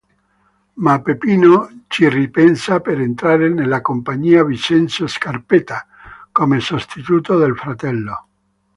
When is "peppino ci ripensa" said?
0.99-2.79